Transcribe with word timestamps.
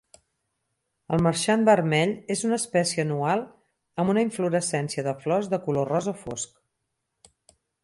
El 1.17 1.19
marxant 1.25 1.65
vermell 1.69 2.13
és 2.37 2.41
una 2.47 2.57
espècie 2.61 3.05
anual 3.09 3.45
amb 4.05 4.15
una 4.15 4.25
inflorescència 4.29 5.07
de 5.11 5.15
flors 5.27 5.53
de 5.55 5.63
color 5.69 5.95
rosa 5.97 6.17
fosc. 6.27 6.61